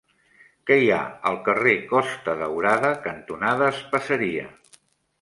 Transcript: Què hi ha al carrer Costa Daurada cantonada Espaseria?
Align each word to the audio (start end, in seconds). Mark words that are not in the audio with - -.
Què 0.69 0.77
hi 0.83 0.89
ha 0.95 1.01
al 1.33 1.37
carrer 1.49 1.75
Costa 1.93 2.37
Daurada 2.41 2.93
cantonada 3.07 3.73
Espaseria? 3.79 4.53